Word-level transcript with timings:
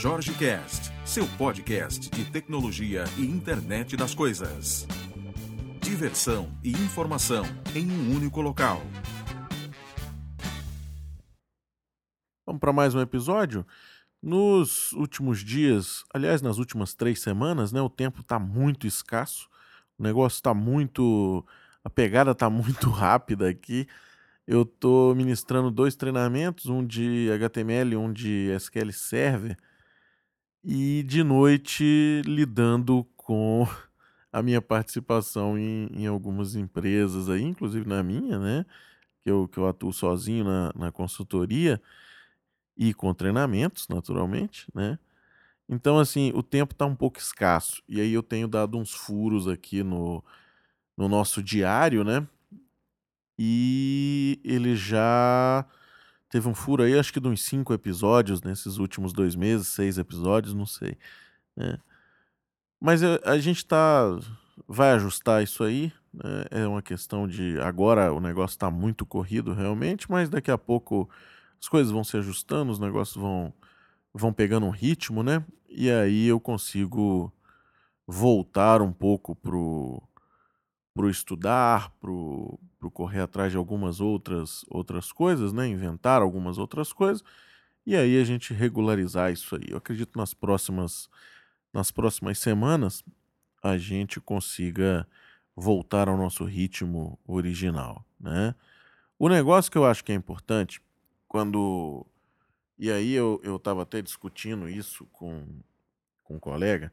Jorge 0.00 0.32
Cast, 0.34 0.92
seu 1.04 1.26
podcast 1.36 2.08
de 2.08 2.24
tecnologia 2.30 3.02
e 3.16 3.22
internet 3.22 3.96
das 3.96 4.14
coisas. 4.14 4.86
Diversão 5.80 6.56
e 6.62 6.70
informação 6.70 7.44
em 7.74 7.90
um 7.90 8.14
único 8.14 8.40
local. 8.40 8.80
Vamos 12.46 12.60
para 12.60 12.72
mais 12.72 12.94
um 12.94 13.00
episódio? 13.00 13.66
Nos 14.22 14.92
últimos 14.92 15.40
dias, 15.40 16.04
aliás, 16.14 16.40
nas 16.40 16.58
últimas 16.58 16.94
três 16.94 17.20
semanas, 17.20 17.72
né, 17.72 17.82
o 17.82 17.90
tempo 17.90 18.20
está 18.20 18.38
muito 18.38 18.86
escasso, 18.86 19.48
o 19.98 20.02
negócio 20.04 20.36
está 20.36 20.54
muito. 20.54 21.44
A 21.82 21.90
pegada 21.90 22.30
está 22.30 22.48
muito 22.48 22.88
rápida 22.88 23.48
aqui. 23.48 23.88
Eu 24.46 24.62
estou 24.62 25.12
ministrando 25.16 25.72
dois 25.72 25.96
treinamentos, 25.96 26.66
um 26.66 26.86
de 26.86 27.28
HTML 27.32 27.94
e 27.94 27.96
um 27.96 28.12
de 28.12 28.52
SQL 28.54 28.92
Server, 28.92 29.58
e 30.64 31.02
de 31.04 31.22
noite 31.22 32.22
lidando 32.26 33.04
com 33.16 33.66
a 34.32 34.42
minha 34.42 34.60
participação 34.60 35.58
em, 35.58 35.88
em 35.92 36.06
algumas 36.06 36.54
empresas 36.54 37.28
aí, 37.28 37.42
inclusive 37.42 37.88
na 37.88 38.02
minha, 38.02 38.38
né? 38.38 38.66
Que 39.22 39.30
eu, 39.30 39.48
que 39.48 39.58
eu 39.58 39.68
atuo 39.68 39.92
sozinho 39.92 40.44
na, 40.44 40.72
na 40.74 40.92
consultoria 40.92 41.80
e 42.76 42.94
com 42.94 43.12
treinamentos, 43.14 43.88
naturalmente, 43.88 44.66
né? 44.74 44.98
Então, 45.68 45.98
assim, 45.98 46.32
o 46.34 46.42
tempo 46.42 46.72
está 46.72 46.86
um 46.86 46.96
pouco 46.96 47.18
escasso. 47.18 47.82
E 47.88 48.00
aí 48.00 48.12
eu 48.12 48.22
tenho 48.22 48.48
dado 48.48 48.78
uns 48.78 48.92
furos 48.94 49.46
aqui 49.46 49.82
no, 49.82 50.24
no 50.96 51.08
nosso 51.08 51.42
diário, 51.42 52.04
né? 52.04 52.26
E 53.38 54.40
ele 54.42 54.74
já 54.74 55.66
teve 56.28 56.48
um 56.48 56.54
furo 56.54 56.82
aí, 56.82 56.98
acho 56.98 57.12
que 57.12 57.20
de 57.20 57.28
uns 57.28 57.42
cinco 57.42 57.72
episódios 57.72 58.42
nesses 58.42 58.78
últimos 58.78 59.12
dois 59.12 59.34
meses, 59.34 59.68
seis 59.68 59.98
episódios, 59.98 60.54
não 60.54 60.66
sei. 60.66 60.96
Né? 61.56 61.78
Mas 62.80 63.02
a, 63.02 63.38
gente 63.38 63.64
tá. 63.66 64.18
Vai 64.66 64.92
ajustar 64.92 65.42
isso 65.42 65.64
aí. 65.64 65.92
Né? 66.12 66.44
É 66.50 66.66
uma 66.66 66.82
questão 66.82 67.26
de. 67.26 67.58
Agora 67.60 68.12
o 68.12 68.20
negócio 68.20 68.54
está 68.54 68.70
muito 68.70 69.06
corrido 69.06 69.52
realmente, 69.52 70.10
mas 70.10 70.28
daqui 70.28 70.50
a 70.50 70.58
pouco 70.58 71.08
as 71.60 71.68
coisas 71.68 71.92
vão 71.92 72.04
se 72.04 72.16
ajustando, 72.16 72.70
os 72.70 72.78
negócios 72.78 73.16
vão, 73.16 73.52
vão 74.14 74.32
pegando 74.32 74.66
um 74.66 74.70
ritmo, 74.70 75.22
né? 75.22 75.44
E 75.68 75.90
aí 75.90 76.26
eu 76.26 76.38
consigo 76.38 77.32
voltar 78.06 78.80
um 78.80 78.92
pouco 78.92 79.34
pro, 79.34 80.02
pro 80.98 81.08
estudar, 81.08 81.92
pro, 82.00 82.58
pro 82.76 82.90
correr 82.90 83.20
atrás 83.20 83.52
de 83.52 83.56
algumas 83.56 84.00
outras 84.00 84.64
outras 84.68 85.12
coisas, 85.12 85.52
né? 85.52 85.68
Inventar 85.68 86.20
algumas 86.20 86.58
outras 86.58 86.92
coisas. 86.92 87.22
E 87.86 87.94
aí 87.94 88.20
a 88.20 88.24
gente 88.24 88.52
regularizar 88.52 89.32
isso 89.32 89.54
aí. 89.54 89.66
Eu 89.68 89.78
acredito 89.78 90.18
nas 90.18 90.34
próximas 90.34 91.08
nas 91.72 91.92
próximas 91.92 92.40
semanas 92.40 93.04
a 93.62 93.78
gente 93.78 94.20
consiga 94.20 95.06
voltar 95.54 96.08
ao 96.08 96.16
nosso 96.16 96.42
ritmo 96.44 97.16
original, 97.28 98.04
né? 98.18 98.52
O 99.16 99.28
negócio 99.28 99.70
que 99.70 99.78
eu 99.78 99.86
acho 99.86 100.02
que 100.04 100.10
é 100.10 100.16
importante 100.16 100.82
quando. 101.28 102.04
E 102.76 102.90
aí 102.90 103.12
eu, 103.12 103.40
eu 103.44 103.56
tava 103.56 103.82
até 103.82 104.02
discutindo 104.02 104.68
isso 104.68 105.06
com, 105.12 105.46
com 106.24 106.34
um 106.34 106.40
colega, 106.40 106.92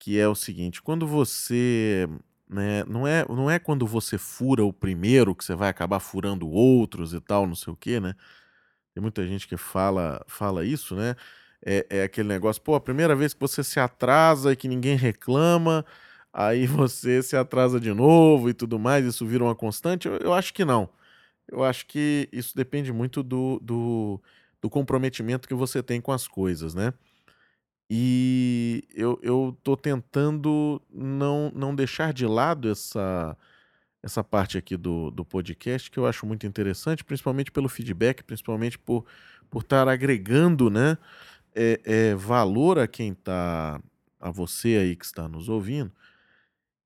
que 0.00 0.18
é 0.18 0.26
o 0.26 0.34
seguinte, 0.34 0.82
quando 0.82 1.06
você. 1.06 2.08
Né, 2.48 2.84
não, 2.84 3.06
é, 3.06 3.24
não 3.28 3.50
é 3.50 3.58
quando 3.58 3.86
você 3.86 4.18
fura 4.18 4.64
o 4.64 4.72
primeiro 4.72 5.34
que 5.34 5.44
você 5.44 5.54
vai 5.54 5.70
acabar 5.70 5.98
furando 6.00 6.48
outros 6.48 7.14
e 7.14 7.20
tal, 7.20 7.46
não 7.46 7.54
sei 7.54 7.72
o 7.72 7.76
quê, 7.76 7.98
né? 8.00 8.14
Tem 8.94 9.02
muita 9.02 9.26
gente 9.26 9.48
que 9.48 9.56
fala, 9.56 10.24
fala 10.28 10.64
isso, 10.64 10.94
né? 10.96 11.16
É, 11.64 11.86
é 11.90 12.02
aquele 12.04 12.28
negócio, 12.28 12.62
pô, 12.62 12.74
a 12.74 12.80
primeira 12.80 13.16
vez 13.16 13.34
que 13.34 13.40
você 13.40 13.64
se 13.64 13.80
atrasa 13.80 14.52
e 14.52 14.56
que 14.56 14.68
ninguém 14.68 14.96
reclama, 14.96 15.84
aí 16.32 16.66
você 16.68 17.22
se 17.22 17.36
atrasa 17.36 17.80
de 17.80 17.92
novo 17.94 18.48
e 18.50 18.54
tudo 18.54 18.78
mais, 18.78 19.04
isso 19.06 19.26
vira 19.26 19.44
uma 19.44 19.54
constante? 19.54 20.06
Eu, 20.08 20.16
eu 20.18 20.32
acho 20.34 20.54
que 20.54 20.64
não. 20.64 20.88
Eu 21.48 21.64
acho 21.64 21.86
que 21.86 22.28
isso 22.32 22.56
depende 22.56 22.92
muito 22.92 23.22
do, 23.22 23.58
do, 23.62 24.22
do 24.62 24.70
comprometimento 24.70 25.48
que 25.48 25.54
você 25.54 25.82
tem 25.82 26.00
com 26.00 26.12
as 26.12 26.28
coisas, 26.28 26.74
né? 26.74 26.92
E 27.96 28.82
eu, 28.92 29.20
eu 29.22 29.56
tô 29.62 29.76
tentando 29.76 30.82
não, 30.92 31.52
não 31.54 31.74
deixar 31.74 32.12
de 32.12 32.26
lado 32.26 32.68
essa, 32.68 33.36
essa 34.02 34.24
parte 34.24 34.58
aqui 34.58 34.76
do, 34.76 35.12
do 35.12 35.24
podcast, 35.24 35.88
que 35.88 35.98
eu 35.98 36.06
acho 36.06 36.26
muito 36.26 36.44
interessante, 36.44 37.04
principalmente 37.04 37.52
pelo 37.52 37.68
feedback, 37.68 38.24
principalmente 38.24 38.76
por 38.76 39.04
por 39.54 39.62
estar 39.62 39.86
agregando 39.86 40.68
né, 40.68 40.98
é, 41.54 41.80
é, 41.84 42.14
valor 42.16 42.76
a 42.76 42.88
quem 42.88 43.12
está, 43.12 43.80
a 44.18 44.28
você 44.28 44.78
aí 44.82 44.96
que 44.96 45.04
está 45.04 45.28
nos 45.28 45.48
ouvindo, 45.48 45.92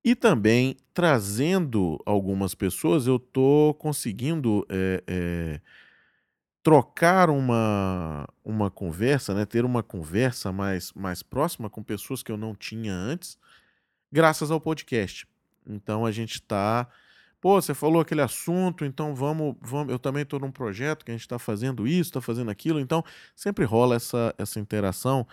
e 0.05 0.15
também 0.15 0.77
trazendo 0.93 1.99
algumas 2.05 2.55
pessoas, 2.55 3.07
eu 3.07 3.17
estou 3.17 3.73
conseguindo 3.73 4.67
é, 4.69 5.03
é, 5.07 5.61
trocar 6.69 7.31
uma, 7.31 8.29
uma 8.45 8.71
conversa, 8.71 9.33
né, 9.33 9.47
ter 9.47 9.65
uma 9.65 9.83
conversa 9.83 10.53
mais, 10.53 10.93
mais 10.93 11.23
próxima 11.23 11.71
com 11.71 11.83
pessoas 11.83 12.23
que 12.23 12.31
eu 12.31 12.37
não 12.37 12.55
tinha 12.55 12.93
antes, 12.93 13.39
graças 14.13 14.51
ao 14.51 14.61
podcast. 14.61 15.27
Então 15.67 16.05
a 16.05 16.13
gente 16.13 16.35
está. 16.35 16.87
Pô, 17.41 17.59
você 17.59 17.73
falou 17.73 18.03
aquele 18.03 18.21
assunto, 18.21 18.85
então 18.85 19.15
vamos. 19.15 19.57
vamos 19.63 19.91
eu 19.91 19.99
também 19.99 20.25
estou 20.25 20.39
num 20.39 20.51
projeto 20.51 21.07
que 21.07 21.11
a 21.11 21.15
gente 21.15 21.23
está 21.23 21.39
fazendo 21.39 21.89
isso, 21.89 22.11
está 22.11 22.21
fazendo 22.21 22.51
aquilo, 22.51 22.79
então 22.79 23.03
sempre 23.35 23.65
rola 23.65 23.97
essa, 23.97 24.35
essa 24.37 24.61
interação 24.61 25.27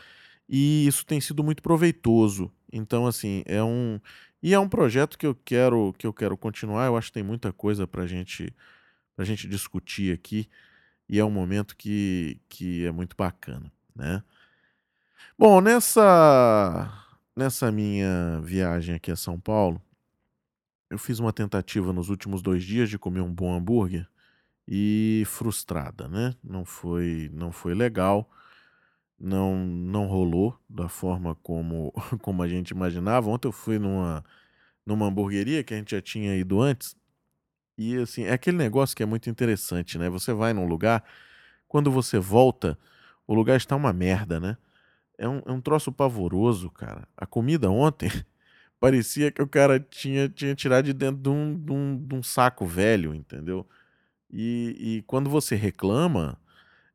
e 0.48 0.88
isso 0.88 1.06
tem 1.06 1.20
sido 1.20 1.44
muito 1.44 1.62
proveitoso. 1.62 2.50
Então, 2.72 3.06
assim, 3.08 3.44
é 3.46 3.62
um. 3.62 4.00
E 4.42 4.54
é 4.54 4.60
um 4.60 4.70
projeto 4.70 5.18
que 5.18 5.28
eu 5.28 5.36
quero 5.36 5.94
que 5.98 6.08
eu 6.08 6.14
quero 6.14 6.38
continuar. 6.38 6.86
Eu 6.86 6.96
acho 6.96 7.08
que 7.08 7.16
tem 7.16 7.24
muita 7.24 7.52
coisa 7.52 7.86
para 7.86 8.08
gente, 8.08 8.56
a 9.18 9.26
gente 9.26 9.50
discutir 9.50 10.14
aqui. 10.14 10.48
E 11.08 11.20
é 11.20 11.26
um 11.26 11.32
momento 11.32 11.76
que, 11.76 12.40
que 12.50 12.86
é 12.86 12.92
muito 12.92 13.16
bacana, 13.16 13.72
né? 13.96 14.24
Bom, 15.38 15.62
nessa, 15.62 16.92
nessa 17.36 17.72
minha 17.72 18.40
viagem 18.42 18.96
aqui 18.96 19.12
a 19.12 19.16
São 19.16 19.40
Paulo, 19.40 19.82
eu 20.90 20.98
fiz 20.98 21.20
uma 21.20 21.34
tentativa 21.34 21.92
nos 21.92 22.10
últimos 22.10 22.42
dois 22.42 22.64
dias 22.64 22.90
de 22.90 22.98
comer 22.98 23.22
um 23.22 23.34
bom 23.34 23.54
hambúrguer 23.54 24.08
e 24.68 25.24
frustrada, 25.28 26.08
né? 26.08 26.34
Não 26.44 26.66
foi, 26.66 27.30
não 27.34 27.52
foi 27.52 27.74
legal 27.74 28.30
não 29.20 29.66
não 29.66 30.08
rolou 30.08 30.58
da 30.70 30.90
forma 30.90 31.36
como 31.36 31.94
como 32.22 32.44
a 32.44 32.48
gente 32.48 32.72
imaginava. 32.72 33.30
Ontem 33.30 33.48
eu 33.48 33.52
fui 33.52 33.80
numa 33.80 34.24
numa 34.86 35.08
hamburgueria 35.08 35.64
que 35.64 35.74
a 35.74 35.78
gente 35.78 35.92
já 35.92 36.02
tinha 36.02 36.36
ido 36.36 36.62
antes. 36.62 36.96
E 37.78 37.98
assim, 37.98 38.24
é 38.24 38.34
aquele 38.34 38.58
negócio 38.58 38.96
que 38.96 39.04
é 39.04 39.06
muito 39.06 39.30
interessante, 39.30 39.98
né? 39.98 40.10
Você 40.10 40.34
vai 40.34 40.54
num 40.54 40.68
lugar, 40.68 41.04
quando 41.68 41.92
você 41.92 42.20
volta, 42.20 42.78
o 43.28 43.34
lugar 43.34 43.58
está 43.58 43.76
uma 43.76 43.92
merda, 43.94 44.40
né? 44.40 44.58
É 45.18 45.28
um, 45.28 45.42
é 45.46 45.52
um 45.52 45.62
troço 45.62 45.92
pavoroso, 45.92 46.70
cara. 46.72 47.08
A 47.18 47.26
comida 47.26 47.70
ontem 47.70 48.10
parecia 48.80 49.32
que 49.32 49.42
o 49.42 49.48
cara 49.48 49.80
tinha, 49.80 50.30
tinha 50.30 50.56
tirado 50.56 50.86
de 50.86 50.94
dentro 50.94 51.22
de 51.22 51.30
um, 51.30 51.58
de 51.58 51.72
um, 51.72 52.08
de 52.08 52.16
um 52.16 52.24
saco 52.24 52.66
velho, 52.66 53.14
entendeu? 53.14 53.68
E, 54.32 54.76
e 54.80 55.02
quando 55.04 55.30
você 55.30 55.56
reclama, 55.56 56.40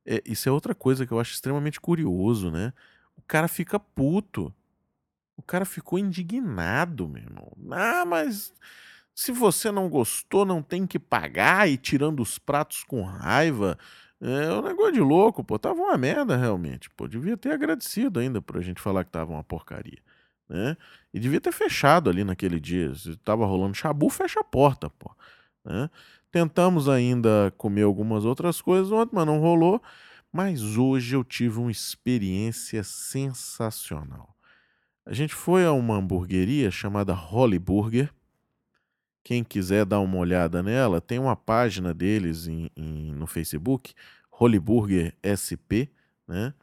é, 0.06 0.22
isso 0.26 0.48
é 0.48 0.52
outra 0.52 0.74
coisa 0.74 1.06
que 1.06 1.12
eu 1.12 1.20
acho 1.20 1.32
extremamente 1.34 1.80
curioso, 1.80 2.50
né? 2.50 2.72
O 3.16 3.22
cara 3.22 3.48
fica 3.48 3.78
puto. 3.78 4.54
O 5.36 5.42
cara 5.42 5.64
ficou 5.64 5.98
indignado, 5.98 7.08
meu 7.08 7.22
irmão. 7.22 7.52
Ah, 7.72 8.04
mas 8.04 8.52
se 9.20 9.32
você 9.32 9.70
não 9.70 9.86
gostou, 9.86 10.46
não 10.46 10.62
tem 10.62 10.86
que 10.86 10.98
pagar 10.98 11.68
e 11.68 11.76
tirando 11.76 12.20
os 12.20 12.38
pratos 12.38 12.82
com 12.82 13.02
raiva. 13.02 13.76
É 14.18 14.50
um 14.50 14.62
negócio 14.62 14.94
de 14.94 15.00
louco, 15.00 15.44
pô. 15.44 15.58
Tava 15.58 15.78
uma 15.78 15.98
merda 15.98 16.38
realmente. 16.38 16.88
Pô, 16.88 17.06
devia 17.06 17.36
ter 17.36 17.52
agradecido 17.52 18.18
ainda 18.18 18.40
pra 18.40 18.62
gente 18.62 18.80
falar 18.80 19.04
que 19.04 19.10
tava 19.10 19.32
uma 19.32 19.44
porcaria. 19.44 19.98
Né? 20.48 20.74
E 21.12 21.20
devia 21.20 21.38
ter 21.38 21.52
fechado 21.52 22.08
ali 22.08 22.24
naquele 22.24 22.58
dia. 22.58 22.94
Se 22.94 23.14
tava 23.18 23.44
rolando 23.44 23.74
chabu, 23.74 24.08
fecha 24.08 24.40
a 24.40 24.44
porta, 24.44 24.88
pô. 24.88 25.14
Né? 25.66 25.90
Tentamos 26.32 26.88
ainda 26.88 27.52
comer 27.58 27.82
algumas 27.82 28.24
outras 28.24 28.62
coisas 28.62 28.90
ontem, 28.90 29.14
mas 29.14 29.26
não 29.26 29.38
rolou. 29.38 29.82
Mas 30.32 30.78
hoje 30.78 31.14
eu 31.14 31.22
tive 31.22 31.58
uma 31.58 31.70
experiência 31.70 32.82
sensacional. 32.82 34.34
A 35.04 35.12
gente 35.12 35.34
foi 35.34 35.66
a 35.66 35.72
uma 35.72 35.96
hamburgueria 35.96 36.70
chamada 36.70 37.12
Holly 37.12 37.58
Burger. 37.58 38.10
Quem 39.22 39.44
quiser 39.44 39.84
dar 39.84 40.00
uma 40.00 40.16
olhada 40.16 40.62
nela, 40.62 41.00
tem 41.00 41.18
uma 41.18 41.36
página 41.36 41.92
deles 41.92 42.46
em, 42.46 42.70
em, 42.76 43.12
no 43.14 43.26
Facebook, 43.26 43.94
Holly 44.30 44.58
Burger 44.58 45.14
SP, 45.22 45.90
né? 46.26 46.54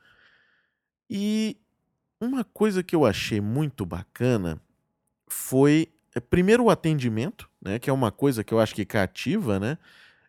E 1.10 1.58
uma 2.20 2.44
coisa 2.44 2.84
que 2.84 2.96
eu 2.96 3.06
achei 3.06 3.40
muito 3.40 3.86
bacana 3.86 4.60
foi 5.30 5.90
é, 6.16 6.20
primeiro 6.20 6.66
o 6.66 6.70
atendimento, 6.70 7.50
né, 7.62 7.80
que 7.80 7.90
é 7.90 7.94
uma 7.94 8.12
coisa 8.12 8.44
que 8.44 8.54
eu 8.54 8.60
acho 8.60 8.74
que 8.76 8.86
cativa, 8.86 9.60
né? 9.60 9.78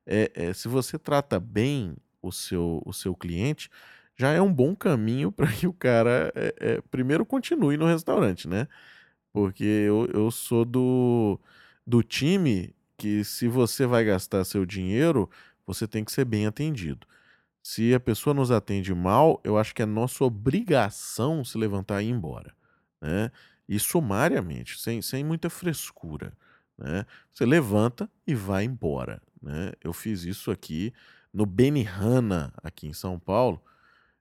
É, 0.06 0.30
é, 0.34 0.52
se 0.54 0.68
você 0.68 0.98
trata 0.98 1.40
bem 1.40 1.96
o 2.22 2.32
seu, 2.32 2.82
o 2.84 2.92
seu 2.92 3.14
cliente, 3.14 3.70
já 4.16 4.32
é 4.32 4.40
um 4.40 4.52
bom 4.52 4.74
caminho 4.76 5.30
para 5.32 5.50
que 5.52 5.66
o 5.66 5.72
cara 5.72 6.32
é, 6.34 6.54
é, 6.60 6.80
primeiro 6.90 7.24
continue 7.26 7.76
no 7.76 7.86
restaurante, 7.86 8.48
né? 8.48 8.68
Porque 9.32 9.64
eu, 9.64 10.08
eu 10.12 10.30
sou 10.30 10.64
do, 10.64 11.40
do 11.88 12.02
time 12.02 12.74
que 12.98 13.24
se 13.24 13.48
você 13.48 13.86
vai 13.86 14.04
gastar 14.04 14.44
seu 14.44 14.66
dinheiro, 14.66 15.30
você 15.66 15.88
tem 15.88 16.04
que 16.04 16.12
ser 16.12 16.26
bem 16.26 16.46
atendido. 16.46 17.06
Se 17.62 17.94
a 17.94 18.00
pessoa 18.00 18.34
nos 18.34 18.50
atende 18.50 18.94
mal, 18.94 19.40
eu 19.42 19.56
acho 19.56 19.74
que 19.74 19.80
é 19.80 19.86
nossa 19.86 20.22
obrigação 20.22 21.42
se 21.42 21.56
levantar 21.56 22.02
e 22.02 22.08
ir 22.08 22.10
embora, 22.10 22.54
né? 23.00 23.30
E 23.66 23.78
sumariamente, 23.78 24.78
sem, 24.78 25.00
sem 25.00 25.24
muita 25.24 25.48
frescura, 25.48 26.34
né? 26.76 27.06
Você 27.32 27.46
levanta 27.46 28.10
e 28.26 28.34
vai 28.34 28.64
embora, 28.64 29.22
né? 29.42 29.72
Eu 29.82 29.94
fiz 29.94 30.24
isso 30.24 30.50
aqui 30.50 30.92
no 31.32 31.46
Benihana, 31.46 32.52
aqui 32.62 32.86
em 32.86 32.92
São 32.92 33.18
Paulo. 33.18 33.62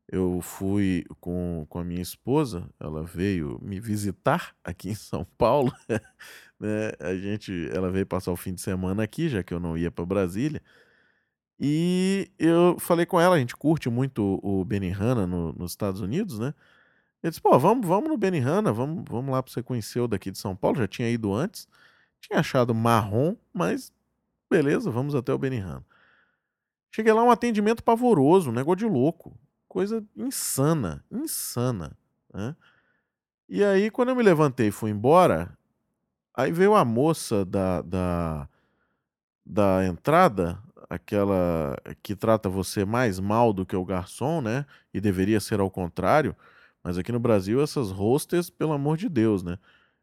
Eu 0.10 0.40
fui 0.42 1.06
com, 1.20 1.66
com 1.68 1.80
a 1.80 1.84
minha 1.84 2.02
esposa, 2.02 2.70
ela 2.80 3.04
veio 3.04 3.60
me 3.62 3.78
visitar 3.78 4.56
aqui 4.64 4.90
em 4.90 4.96
São 4.96 5.26
Paulo, 5.38 5.74
né? 6.60 6.92
A 7.00 7.16
gente, 7.16 7.70
ela 7.74 7.90
veio 7.92 8.06
passar 8.06 8.32
o 8.32 8.36
fim 8.38 8.54
de 8.54 8.62
semana 8.62 9.04
aqui, 9.04 9.30
já 9.30 9.44
que 9.44 9.54
eu 9.54 9.60
não 9.60 9.78
ia 9.78 9.92
para 9.92 10.06
Brasília. 10.06 10.62
E 11.60 12.30
eu 12.38 12.78
falei 12.80 13.06
com 13.06 13.20
ela, 13.20 13.36
a 13.36 13.40
gente 13.40 13.56
curte 13.56 13.90
muito 13.90 14.40
o 14.44 14.64
Benihana 14.64 15.26
no, 15.26 15.54
nos 15.54 15.72
Estados 15.72 16.02
Unidos, 16.02 16.38
né? 16.40 16.54
Ele 17.24 17.32
disse, 17.32 17.42
pô, 17.42 17.58
vamos, 17.58 17.88
vamos 17.88 18.10
no 18.10 18.18
Benihana, 18.18 18.72
vamos, 18.72 19.04
vamos 19.10 19.32
lá 19.32 19.42
para 19.42 19.52
você 19.52 19.64
conhecer 19.64 20.00
o 20.00 20.08
daqui 20.08 20.30
de 20.30 20.38
São 20.38 20.56
Paulo, 20.56 20.78
já 20.78 20.88
tinha 20.88 21.10
ido 21.10 21.34
antes. 21.34 21.68
Tinha 22.22 22.40
achado 22.40 22.74
marrom, 22.76 23.36
mas 23.54 23.92
beleza, 24.50 24.92
vamos 24.92 25.16
até 25.16 25.34
o 25.34 25.38
Benihana. 25.38 25.86
Cheguei 26.92 27.12
lá, 27.14 27.24
um 27.24 27.32
atendimento 27.32 27.84
pavoroso, 27.84 28.50
um 28.50 28.54
negócio 28.54 28.78
de 28.78 28.86
louco. 28.86 29.38
Coisa 29.68 30.04
insana, 30.16 31.04
insana. 31.12 31.98
Né? 32.34 32.56
E 33.50 33.64
aí, 33.64 33.90
quando 33.92 34.10
eu 34.10 34.16
me 34.16 34.24
levantei 34.24 34.68
e 34.68 34.72
fui 34.72 34.92
embora, 34.92 35.58
aí 36.38 36.52
veio 36.52 36.76
a 36.76 36.86
moça 36.86 37.44
da, 37.44 37.82
da, 37.82 38.48
da 39.44 39.86
entrada, 39.86 40.60
aquela 40.90 41.76
que 42.04 42.16
trata 42.16 42.48
você 42.48 42.86
mais 42.86 43.20
mal 43.20 43.52
do 43.52 43.66
que 43.66 43.76
o 43.76 43.84
garçom, 43.84 44.40
né? 44.40 44.66
E 44.94 45.02
deveria 45.02 45.40
ser 45.40 45.60
ao 45.60 45.72
contrário. 45.72 46.36
Mas 46.84 46.98
aqui 46.98 47.12
no 47.12 47.20
Brasil, 47.20 47.62
essas 47.62 47.92
hostess, 47.92 48.50
pelo 48.50 48.72
amor 48.72 48.96
de 48.96 49.10
Deus, 49.10 49.44
né? 49.44 49.58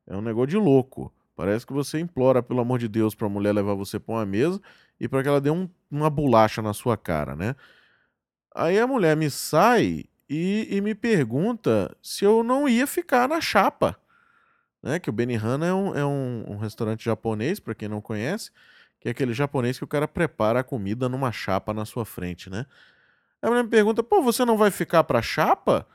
É 0.06 0.16
um 0.16 0.20
negócio 0.20 0.48
de 0.48 0.56
louco. 0.56 1.12
Parece 1.36 1.66
que 1.66 1.72
você 1.72 1.98
implora, 1.98 2.42
pelo 2.42 2.60
amor 2.60 2.78
de 2.78 2.88
Deus, 2.88 3.14
para 3.14 3.26
a 3.26 3.30
mulher 3.30 3.52
levar 3.52 3.74
você 3.74 3.98
para 3.98 4.16
uma 4.16 4.26
mesa 4.26 4.60
e 5.00 5.08
para 5.08 5.22
que 5.22 5.28
ela 5.28 5.40
dê 5.40 5.50
um, 5.50 5.68
uma 5.90 6.10
bolacha 6.10 6.60
na 6.60 6.74
sua 6.74 6.96
cara, 6.96 7.34
né? 7.34 7.56
Aí 8.54 8.78
a 8.78 8.86
mulher 8.86 9.16
me 9.16 9.30
sai 9.30 10.04
e, 10.28 10.68
e, 10.70 10.80
me 10.80 10.94
pergunta 10.94 11.94
se 12.02 12.24
eu 12.24 12.44
não 12.44 12.68
ia 12.68 12.86
ficar 12.86 13.28
na 13.28 13.40
chapa. 13.40 13.96
Né? 14.84 14.98
Que 14.98 15.08
o 15.08 15.12
Benihana 15.12 15.66
é 15.66 15.72
um, 15.72 15.94
é 15.96 16.04
um, 16.04 16.44
um 16.46 16.56
restaurante 16.58 17.02
japonês, 17.02 17.58
para 17.58 17.74
quem 17.74 17.88
não 17.88 18.02
conhece, 18.02 18.50
que 19.00 19.08
é 19.08 19.12
aquele 19.12 19.32
japonês 19.32 19.78
que 19.78 19.84
o 19.84 19.88
cara 19.88 20.06
prepara 20.06 20.60
a 20.60 20.64
comida 20.64 21.08
numa 21.08 21.32
chapa 21.32 21.72
na 21.72 21.86
sua 21.86 22.04
frente, 22.04 22.50
né? 22.50 22.66
Aí 23.40 23.48
a 23.48 23.50
mulher 23.50 23.64
me 23.64 23.70
pergunta, 23.70 24.02
pô, 24.02 24.20
você 24.20 24.44
não 24.44 24.58
vai 24.58 24.70
ficar 24.70 25.02
pra 25.02 25.22
chapa? 25.22 25.86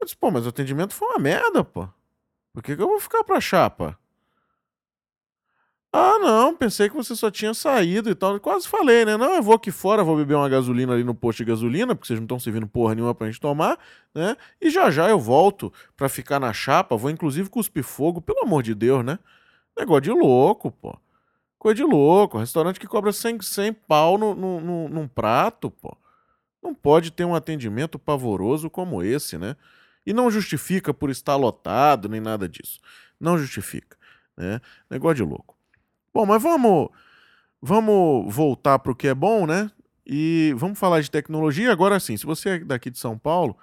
Eu 0.00 0.06
disse, 0.06 0.16
pô, 0.16 0.30
mas 0.30 0.46
o 0.46 0.48
atendimento 0.48 0.94
foi 0.94 1.08
uma 1.08 1.18
merda, 1.18 1.62
pô. 1.62 1.86
Por 2.54 2.62
que, 2.62 2.74
que 2.74 2.80
eu 2.80 2.88
vou 2.88 2.98
ficar 2.98 3.22
pra 3.22 3.38
chapa? 3.38 3.98
Ah, 5.98 6.18
não, 6.18 6.54
pensei 6.54 6.90
que 6.90 6.94
você 6.94 7.16
só 7.16 7.30
tinha 7.30 7.54
saído 7.54 8.10
e 8.10 8.14
tal. 8.14 8.38
Quase 8.38 8.68
falei, 8.68 9.06
né? 9.06 9.16
Não, 9.16 9.36
eu 9.36 9.42
vou 9.42 9.54
aqui 9.54 9.70
fora, 9.70 10.04
vou 10.04 10.14
beber 10.14 10.34
uma 10.34 10.46
gasolina 10.46 10.92
ali 10.92 11.02
no 11.02 11.14
posto 11.14 11.38
de 11.38 11.46
gasolina, 11.46 11.94
porque 11.94 12.06
vocês 12.06 12.18
não 12.18 12.26
estão 12.26 12.38
servindo 12.38 12.66
porra 12.66 12.94
nenhuma 12.94 13.14
pra 13.14 13.26
gente 13.28 13.40
tomar, 13.40 13.78
né? 14.14 14.36
E 14.60 14.68
já 14.68 14.90
já 14.90 15.08
eu 15.08 15.18
volto 15.18 15.72
pra 15.96 16.06
ficar 16.10 16.38
na 16.38 16.52
chapa, 16.52 16.98
vou 16.98 17.10
inclusive 17.10 17.48
cuspir 17.48 17.82
fogo, 17.82 18.20
pelo 18.20 18.42
amor 18.42 18.62
de 18.62 18.74
Deus, 18.74 19.02
né? 19.02 19.18
Negócio 19.78 20.02
de 20.02 20.10
louco, 20.10 20.70
pô. 20.70 20.98
Coisa 21.58 21.76
de 21.76 21.82
louco. 21.82 22.36
Restaurante 22.38 22.78
que 22.78 22.86
cobra 22.86 23.10
100, 23.10 23.40
100 23.40 23.72
pau 23.72 24.18
no, 24.18 24.34
no, 24.34 24.60
no, 24.60 24.88
num 24.90 25.08
prato, 25.08 25.70
pô. 25.70 25.96
Não 26.62 26.74
pode 26.74 27.10
ter 27.10 27.24
um 27.24 27.34
atendimento 27.34 27.98
pavoroso 27.98 28.68
como 28.68 29.02
esse, 29.02 29.38
né? 29.38 29.56
E 30.04 30.12
não 30.12 30.30
justifica 30.30 30.92
por 30.92 31.08
estar 31.08 31.36
lotado, 31.36 32.06
nem 32.06 32.20
nada 32.20 32.46
disso. 32.46 32.80
Não 33.18 33.38
justifica, 33.38 33.96
né? 34.36 34.60
Negócio 34.90 35.16
de 35.16 35.22
louco. 35.22 35.55
Bom, 36.16 36.24
mas 36.24 36.42
vamos, 36.42 36.88
vamos 37.60 38.34
voltar 38.34 38.78
para 38.78 38.90
o 38.90 38.94
que 38.94 39.06
é 39.06 39.14
bom, 39.14 39.46
né? 39.46 39.70
E 40.06 40.54
vamos 40.56 40.78
falar 40.78 41.02
de 41.02 41.10
tecnologia. 41.10 41.70
Agora 41.70 42.00
sim, 42.00 42.16
se 42.16 42.24
você 42.24 42.48
é 42.48 42.58
daqui 42.60 42.88
de 42.88 42.98
São 42.98 43.18
Paulo, 43.18 43.54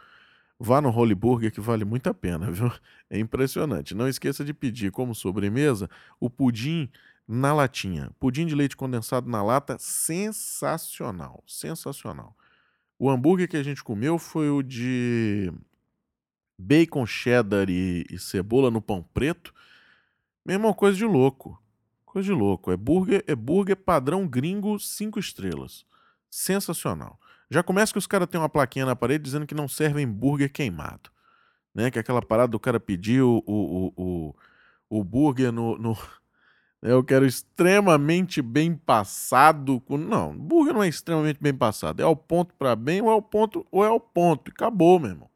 vá 0.59 0.79
no 0.79 0.95
Holy 0.95 1.15
Burger 1.15 1.51
que 1.51 1.59
vale 1.59 1.83
muito 1.83 2.11
a 2.11 2.13
pena, 2.13 2.45
viu? 2.53 2.71
É 3.09 3.17
impressionante. 3.17 3.95
Não 3.95 4.07
esqueça 4.07 4.45
de 4.45 4.53
pedir 4.53 4.91
como 4.91 5.15
sobremesa 5.15 5.89
o 6.19 6.29
pudim 6.29 6.91
na 7.27 7.55
latinha. 7.55 8.11
Pudim 8.19 8.45
de 8.45 8.53
leite 8.53 8.77
condensado 8.77 9.27
na 9.27 9.41
lata, 9.41 9.75
sensacional, 9.79 11.43
sensacional. 11.47 12.37
O 12.99 13.09
hambúrguer 13.09 13.49
que 13.49 13.57
a 13.57 13.63
gente 13.63 13.83
comeu 13.83 14.19
foi 14.19 14.51
o 14.51 14.61
de 14.61 15.51
bacon 16.55 17.07
cheddar 17.07 17.67
e, 17.67 18.05
e 18.11 18.19
cebola 18.19 18.69
no 18.69 18.79
pão 18.79 19.01
preto. 19.11 19.51
Mesma 20.45 20.71
coisa 20.71 20.95
de 20.95 21.05
louco. 21.05 21.62
Coisa 22.13 22.27
de 22.27 22.31
louco. 22.31 22.71
É 22.71 22.77
burger, 22.77 23.23
é 23.25 23.33
burger 23.33 23.75
padrão 23.75 24.27
gringo, 24.27 24.77
cinco 24.77 25.19
estrelas. 25.19 25.83
Sensacional. 26.29 27.19
Já 27.49 27.63
começa 27.63 27.91
que 27.91 27.97
os 27.97 28.05
caras 28.05 28.27
têm 28.27 28.39
uma 28.39 28.47
plaquinha 28.47 28.85
na 28.85 28.95
parede 28.95 29.23
dizendo 29.23 29.47
que 29.47 29.55
não 29.55 29.67
servem 29.67 30.07
burger 30.07 30.51
queimado. 30.53 31.09
Né? 31.73 31.89
Que 31.89 31.97
é 31.97 32.01
aquela 32.01 32.21
parada 32.21 32.51
do 32.51 32.59
cara 32.59 32.79
pedir 32.79 33.23
o, 33.23 33.43
o, 33.47 33.93
o, 33.97 34.35
o 34.91 35.03
burger 35.03 35.51
no, 35.51 35.75
no... 35.79 35.97
Eu 36.83 37.03
quero 37.03 37.25
extremamente 37.25 38.43
bem 38.43 38.75
passado. 38.75 39.81
Com... 39.81 39.97
Não, 39.97 40.37
burger 40.37 40.71
não 40.71 40.83
é 40.83 40.87
extremamente 40.87 41.41
bem 41.41 41.53
passado. 41.55 41.99
É 41.99 42.03
ao 42.03 42.15
ponto 42.15 42.53
para 42.53 42.75
bem 42.75 43.01
ou 43.01 43.09
é 43.09 43.13
ao 43.13 43.23
ponto 43.23 43.65
ou 43.71 43.83
é 43.83 43.87
ao 43.87 43.99
ponto. 43.99 44.51
E 44.51 44.51
acabou, 44.51 44.99
meu 44.99 45.09
irmão. 45.09 45.29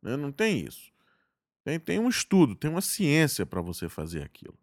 Né? 0.00 0.16
Não 0.16 0.32
tem 0.32 0.64
isso. 0.64 0.90
Tem, 1.62 1.78
tem 1.78 1.98
um 1.98 2.08
estudo, 2.08 2.54
tem 2.54 2.70
uma 2.70 2.80
ciência 2.80 3.44
para 3.44 3.60
você 3.60 3.90
fazer 3.90 4.22
aquilo. 4.22 4.54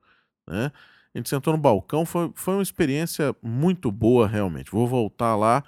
Né? 0.47 0.71
A 1.13 1.18
gente 1.18 1.30
sentou 1.30 1.53
no 1.53 1.60
balcão, 1.60 2.06
foi, 2.06 2.32
foi 2.36 2.53
uma 2.56 2.63
experiência 2.63 3.36
muito 3.41 3.91
boa, 3.91 4.27
realmente. 4.27 4.72
Vou 4.72 4.88
voltar 4.88 5.36
lá. 5.36 5.63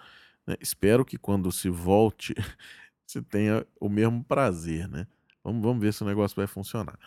Né? 0.48 0.56
Espero 0.62 1.04
que 1.04 1.18
quando 1.18 1.52
se 1.52 1.70
volte, 1.70 2.34
se 3.06 3.22
tenha 3.22 3.66
o 3.80 3.90
mesmo 3.90 4.24
prazer, 4.24 4.88
né? 4.88 5.06
Vamos, 5.44 5.62
vamos 5.62 5.82
ver 5.82 5.94
se 5.94 6.02
o 6.02 6.06
negócio 6.06 6.36
vai 6.36 6.48
funcionar. 6.48 6.98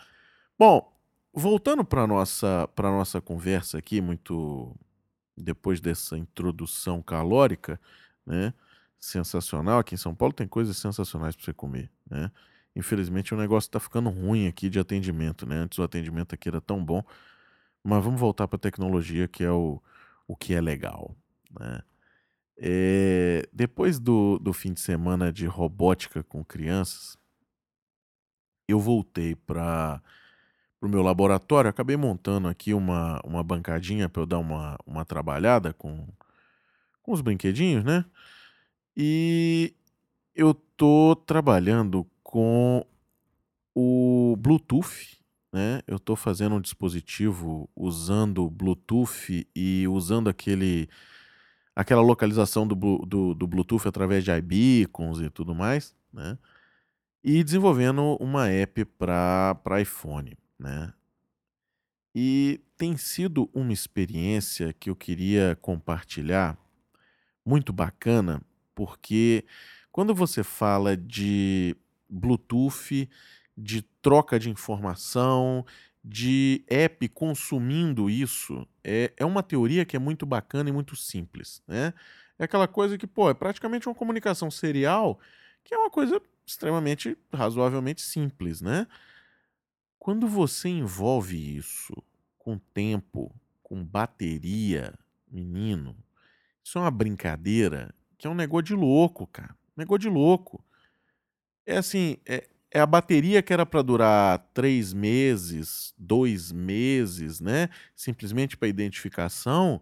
Bom, 0.57 0.93
voltando 1.33 1.83
para 1.83 2.03
a 2.03 2.07
nossa, 2.07 2.69
nossa 2.77 3.19
conversa 3.19 3.77
aqui, 3.79 3.99
muito 4.01 4.75
depois 5.35 5.79
dessa 5.79 6.17
introdução 6.17 7.01
calórica, 7.01 7.79
né? 8.25 8.53
Sensacional. 8.99 9.79
Aqui 9.79 9.95
em 9.95 9.97
São 9.97 10.13
Paulo 10.15 10.33
tem 10.33 10.47
coisas 10.47 10.77
sensacionais 10.77 11.35
para 11.35 11.45
você 11.45 11.53
comer, 11.53 11.91
né? 12.09 12.31
Infelizmente 12.75 13.33
o 13.33 13.37
negócio 13.37 13.67
está 13.67 13.79
ficando 13.79 14.09
ruim 14.09 14.47
aqui 14.47 14.69
de 14.69 14.79
atendimento, 14.79 15.47
né? 15.47 15.57
Antes 15.57 15.79
o 15.79 15.83
atendimento 15.83 16.35
aqui 16.35 16.47
era 16.47 16.61
tão 16.61 16.83
bom. 16.83 17.03
Mas 17.83 18.03
vamos 18.03 18.19
voltar 18.19 18.47
para 18.47 18.57
a 18.57 18.59
tecnologia, 18.59 19.27
que 19.27 19.43
é 19.43 19.51
o, 19.51 19.81
o 20.27 20.35
que 20.35 20.53
é 20.53 20.61
legal. 20.61 21.15
Né? 21.59 21.81
É, 22.57 23.47
depois 23.53 23.99
do, 23.99 24.39
do 24.39 24.51
fim 24.51 24.73
de 24.73 24.79
semana 24.79 25.31
de 25.31 25.45
robótica 25.45 26.23
com 26.23 26.43
crianças, 26.43 27.17
eu 28.67 28.79
voltei 28.79 29.35
para 29.35 30.01
o 30.81 30.87
meu 30.87 31.01
laboratório. 31.01 31.69
Acabei 31.69 31.95
montando 31.95 32.47
aqui 32.47 32.73
uma, 32.73 33.21
uma 33.23 33.43
bancadinha 33.43 34.09
para 34.09 34.21
eu 34.21 34.25
dar 34.25 34.39
uma, 34.39 34.77
uma 34.85 35.05
trabalhada 35.05 35.73
com, 35.73 36.07
com 37.01 37.13
os 37.13 37.21
brinquedinhos, 37.21 37.83
né? 37.83 38.03
E 38.95 39.75
eu 40.35 40.53
tô 40.53 41.15
trabalhando 41.15 42.05
com 42.23 42.85
o 43.73 44.35
Bluetooth 44.37 45.17
né? 45.57 45.81
Eu 45.87 45.97
estou 45.97 46.15
fazendo 46.15 46.55
um 46.55 46.61
dispositivo 46.61 47.67
usando 47.75 48.47
Bluetooth 48.47 49.47
e 49.55 49.87
usando 49.87 50.29
aquele 50.29 50.87
aquela 51.75 52.01
localização 52.01 52.67
do, 52.67 52.75
do, 52.75 53.33
do 53.33 53.47
Bluetooth 53.47 53.87
através 53.87 54.23
de 54.23 54.31
iBeacons 54.31 55.19
e 55.19 55.29
tudo 55.31 55.55
mais, 55.55 55.95
né? 56.13 56.37
E 57.23 57.43
desenvolvendo 57.43 58.15
uma 58.19 58.47
app 58.49 58.85
para 58.85 59.81
iPhone, 59.81 60.37
né? 60.59 60.93
E 62.13 62.61
tem 62.77 62.95
sido 62.95 63.49
uma 63.51 63.73
experiência 63.73 64.73
que 64.73 64.89
eu 64.91 64.95
queria 64.95 65.57
compartilhar, 65.59 66.57
muito 67.43 67.73
bacana, 67.73 68.41
porque 68.75 69.43
quando 69.91 70.13
você 70.13 70.43
fala 70.43 70.95
de 70.95 71.75
Bluetooth 72.09 73.09
de 73.57 73.81
troca 74.07 74.39
de 74.39 74.49
informação, 74.49 75.65
de 76.01 76.63
app 76.65 77.09
consumindo 77.09 78.09
isso, 78.09 78.65
é, 78.81 79.11
é 79.17 79.25
uma 79.25 79.43
teoria 79.43 79.83
que 79.83 79.97
é 79.97 79.99
muito 79.99 80.25
bacana 80.25 80.69
e 80.69 80.71
muito 80.71 80.95
simples, 80.95 81.61
né? 81.67 81.93
É 82.39 82.45
aquela 82.45 82.69
coisa 82.69 82.97
que, 82.97 83.05
pô, 83.05 83.29
é 83.29 83.33
praticamente 83.33 83.85
uma 83.85 83.93
comunicação 83.93 84.49
serial 84.49 85.19
que 85.61 85.75
é 85.75 85.77
uma 85.77 85.89
coisa 85.89 86.21
extremamente, 86.45 87.17
razoavelmente 87.33 88.01
simples, 88.01 88.61
né? 88.61 88.87
Quando 89.99 90.25
você 90.25 90.69
envolve 90.69 91.57
isso 91.57 91.93
com 92.39 92.57
tempo, 92.57 93.35
com 93.61 93.83
bateria, 93.83 94.97
menino, 95.29 95.93
isso 96.63 96.77
é 96.77 96.81
uma 96.81 96.91
brincadeira 96.91 97.93
que 98.17 98.25
é 98.25 98.29
um 98.29 98.35
negócio 98.35 98.67
de 98.67 98.73
louco, 98.73 99.27
cara. 99.27 99.53
Negócio 99.75 99.99
de 99.99 100.09
louco. 100.09 100.63
É 101.65 101.75
assim, 101.75 102.15
é, 102.25 102.47
é 102.71 102.79
a 102.79 102.85
bateria 102.85 103.41
que 103.41 103.53
era 103.53 103.65
para 103.65 103.81
durar 103.81 104.39
três 104.53 104.93
meses, 104.93 105.93
dois 105.97 106.51
meses, 106.51 107.39
né? 107.39 107.69
Simplesmente 107.95 108.57
para 108.57 108.67
identificação 108.67 109.81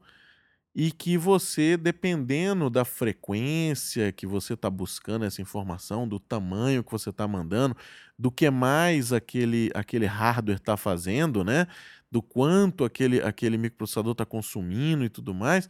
e 0.75 0.91
que 0.91 1.17
você, 1.17 1.77
dependendo 1.77 2.69
da 2.69 2.83
frequência 2.83 4.11
que 4.11 4.27
você 4.27 4.53
está 4.55 4.69
buscando 4.69 5.23
essa 5.23 5.41
informação, 5.41 6.05
do 6.07 6.19
tamanho 6.19 6.83
que 6.83 6.91
você 6.91 7.11
está 7.11 7.25
mandando, 7.27 7.75
do 8.19 8.29
que 8.29 8.49
mais 8.49 9.13
aquele, 9.13 9.71
aquele 9.73 10.05
hardware 10.05 10.57
está 10.57 10.75
fazendo, 10.75 11.43
né? 11.45 11.65
Do 12.11 12.21
quanto 12.21 12.83
aquele, 12.83 13.21
aquele 13.21 13.57
microprocessador 13.57 14.11
está 14.11 14.25
consumindo 14.25 15.05
e 15.05 15.09
tudo 15.09 15.33
mais, 15.33 15.69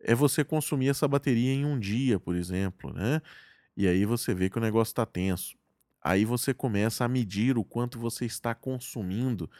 é 0.00 0.14
você 0.14 0.44
consumir 0.44 0.88
essa 0.90 1.08
bateria 1.08 1.52
em 1.52 1.64
um 1.64 1.78
dia, 1.78 2.20
por 2.20 2.36
exemplo, 2.36 2.92
né? 2.94 3.20
E 3.76 3.88
aí 3.88 4.04
você 4.06 4.34
vê 4.34 4.50
que 4.50 4.58
o 4.58 4.60
negócio 4.60 4.92
está 4.92 5.06
tenso. 5.06 5.57
Aí 6.02 6.24
você 6.24 6.54
começa 6.54 7.04
a 7.04 7.08
medir 7.08 7.58
o 7.58 7.64
quanto 7.64 7.98
você 7.98 8.24
está 8.24 8.54
consumindo 8.54 9.50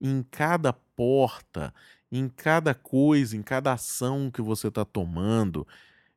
em 0.00 0.22
cada 0.22 0.72
porta, 0.72 1.72
em 2.10 2.28
cada 2.28 2.74
coisa, 2.74 3.36
em 3.36 3.42
cada 3.42 3.72
ação 3.72 4.30
que 4.30 4.42
você 4.42 4.68
está 4.68 4.84
tomando. 4.84 5.66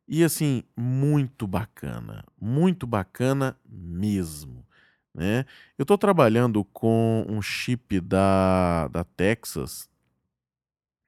E 0.08 0.24
assim, 0.24 0.64
muito 0.76 1.46
bacana, 1.46 2.24
muito 2.40 2.88
bacana 2.88 3.56
mesmo. 3.66 4.66
Né? 5.14 5.46
Eu 5.78 5.84
estou 5.84 5.98
trabalhando 5.98 6.64
com 6.66 7.26
um 7.28 7.42
chip 7.42 8.00
da, 8.00 8.88
da 8.88 9.04
Texas, 9.04 9.90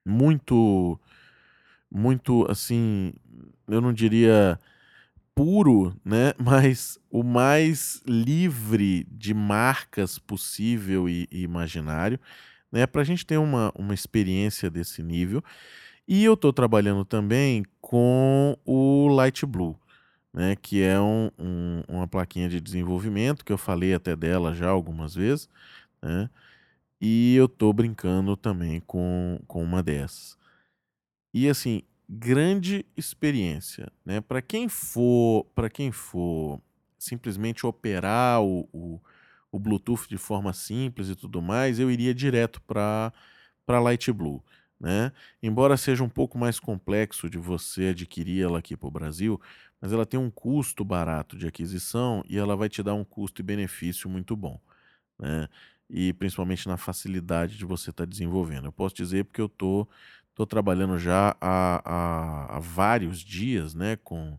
muito, 0.04 0.98
muito 1.90 2.46
assim, 2.50 3.12
eu 3.68 3.80
não 3.80 3.92
diria 3.92 4.58
puro, 5.34 5.94
né? 6.04 6.32
Mas 6.38 6.98
o 7.10 7.22
mais 7.22 8.02
livre 8.06 9.04
de 9.10 9.34
marcas 9.34 10.18
possível 10.18 11.08
e, 11.08 11.28
e 11.30 11.42
imaginário 11.42 12.18
né, 12.72 12.86
para 12.86 13.02
a 13.02 13.04
gente 13.04 13.26
ter 13.26 13.36
uma, 13.36 13.70
uma 13.76 13.92
experiência 13.92 14.70
desse 14.70 15.02
nível. 15.02 15.44
E 16.08 16.24
eu 16.24 16.34
estou 16.34 16.52
trabalhando 16.52 17.04
também 17.04 17.64
com 17.80 18.56
o 18.64 19.08
Light 19.08 19.44
Blue, 19.44 19.78
né, 20.32 20.56
que 20.56 20.82
é 20.82 20.98
um, 20.98 21.30
um, 21.38 21.82
uma 21.86 22.08
plaquinha 22.08 22.48
de 22.48 22.60
desenvolvimento, 22.60 23.44
que 23.44 23.52
eu 23.52 23.58
falei 23.58 23.94
até 23.94 24.16
dela 24.16 24.54
já 24.54 24.70
algumas 24.70 25.14
vezes, 25.14 25.48
né, 26.02 26.28
e 27.00 27.36
eu 27.36 27.46
estou 27.46 27.72
brincando 27.72 28.36
também 28.36 28.80
com, 28.80 29.38
com 29.46 29.62
uma 29.62 29.82
dessas. 29.82 30.38
E 31.34 31.48
assim, 31.48 31.82
grande 32.12 32.84
experiência, 32.96 33.90
né? 34.04 34.20
Para 34.20 34.42
quem 34.42 34.68
for, 34.68 35.44
para 35.54 35.70
quem 35.70 35.90
for 35.90 36.60
simplesmente 36.98 37.66
operar 37.66 38.42
o, 38.42 38.68
o, 38.72 39.00
o 39.50 39.58
Bluetooth 39.58 40.08
de 40.08 40.18
forma 40.18 40.52
simples 40.52 41.08
e 41.08 41.16
tudo 41.16 41.40
mais, 41.40 41.78
eu 41.78 41.90
iria 41.90 42.14
direto 42.14 42.60
para 42.62 43.12
para 43.64 43.80
Light 43.80 44.10
Blue. 44.12 44.42
Né? 44.78 45.12
Embora 45.42 45.76
seja 45.76 46.02
um 46.02 46.08
pouco 46.08 46.36
mais 46.36 46.58
complexo 46.58 47.30
de 47.30 47.38
você 47.38 47.88
adquirir 47.88 48.42
ela 48.42 48.58
aqui 48.58 48.76
para 48.76 48.88
o 48.88 48.90
Brasil, 48.90 49.40
mas 49.80 49.92
ela 49.92 50.04
tem 50.04 50.18
um 50.18 50.30
custo 50.30 50.84
barato 50.84 51.36
de 51.36 51.46
aquisição 51.46 52.24
e 52.28 52.36
ela 52.36 52.56
vai 52.56 52.68
te 52.68 52.82
dar 52.82 52.94
um 52.94 53.04
custo 53.04 53.40
e 53.40 53.44
benefício 53.44 54.10
muito 54.10 54.36
bom. 54.36 54.60
Né? 55.18 55.48
E 55.88 56.12
principalmente 56.12 56.66
na 56.66 56.76
facilidade 56.76 57.56
de 57.56 57.64
você 57.64 57.90
estar 57.90 58.04
tá 58.04 58.10
desenvolvendo. 58.10 58.66
Eu 58.66 58.72
posso 58.72 58.94
dizer 58.94 59.24
porque 59.24 59.40
eu 59.40 59.48
tô, 59.48 59.86
tô 60.34 60.46
trabalhando 60.46 60.98
já 60.98 61.36
há, 61.40 61.82
há, 61.84 62.56
há 62.56 62.58
vários 62.58 63.20
dias 63.20 63.74
né, 63.74 63.96
com, 63.96 64.38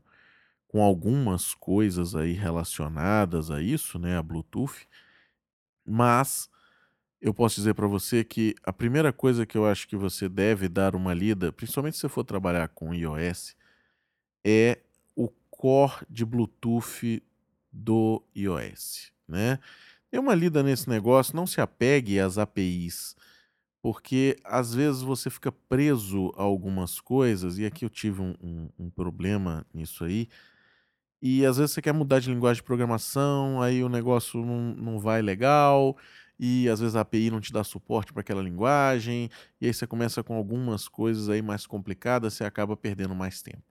com 0.68 0.82
algumas 0.82 1.54
coisas 1.54 2.16
aí 2.16 2.34
relacionadas 2.34 3.52
a 3.52 3.62
isso, 3.62 4.00
né, 4.00 4.18
a 4.18 4.24
Bluetooth. 4.24 4.88
Mas 5.86 6.50
eu 7.22 7.34
posso 7.34 7.56
dizer 7.56 7.74
para 7.74 7.88
você 7.88 8.24
que 8.24 8.56
a 8.64 8.74
primeira 8.74 9.14
coisa 9.14 9.46
que 9.46 9.58
eu 9.58 9.66
acho 9.66 9.88
que 9.88 9.96
você 9.96 10.28
deve 10.28 10.68
dar 10.68 10.96
uma 10.96 11.14
lida, 11.14 11.52
principalmente 11.54 11.96
se 11.96 12.02
você 12.02 12.10
for 12.10 12.24
trabalhar 12.24 12.68
com 12.70 12.94
iOS, 12.94 13.56
é 14.44 14.80
o 15.16 15.30
core 15.50 16.06
de 16.10 16.26
Bluetooth 16.26 17.24
do 17.72 18.22
iOS, 18.36 19.12
né? 19.28 19.60
Dê 20.12 20.20
uma 20.20 20.36
lida 20.36 20.62
nesse 20.62 20.90
negócio, 20.90 21.36
não 21.36 21.48
se 21.48 21.62
apegue 21.62 22.20
às 22.20 22.38
APIs, 22.38 23.16
porque 23.84 24.38
às 24.46 24.74
vezes 24.74 25.02
você 25.02 25.30
fica 25.30 25.52
preso 25.52 26.32
a 26.38 26.42
algumas 26.44 27.02
coisas, 27.02 27.58
e 27.58 27.66
aqui 27.66 27.84
eu 27.84 27.90
tive 27.90 28.22
um, 28.22 28.34
um, 28.42 28.70
um 28.80 28.90
problema 28.90 29.66
nisso 29.74 30.06
aí, 30.06 30.30
e 31.22 31.46
às 31.46 31.58
vezes 31.58 31.74
você 31.74 31.82
quer 31.82 31.94
mudar 31.94 32.20
de 32.20 32.30
linguagem 32.30 32.62
de 32.62 32.66
programação, 32.66 33.62
aí 33.62 33.84
o 33.84 33.90
negócio 33.90 34.44
não, 34.46 34.74
não 34.74 35.00
vai 35.00 35.22
legal, 35.22 35.98
e 36.40 36.70
às 36.70 36.80
vezes 36.80 36.96
a 36.96 37.02
API 37.02 37.30
não 37.30 37.42
te 37.42 37.52
dá 37.52 37.62
suporte 37.62 38.14
para 38.14 38.22
aquela 38.22 38.42
linguagem, 38.42 39.30
e 39.60 39.68
aí 39.68 39.74
você 39.74 39.86
começa 39.86 40.24
com 40.24 40.34
algumas 40.36 40.88
coisas 40.88 41.28
aí 41.28 41.42
mais 41.42 41.68
complicadas, 41.68 42.36
você 42.36 42.46
acaba 42.46 42.78
perdendo 42.78 43.14
mais 43.14 43.42
tempo, 43.42 43.66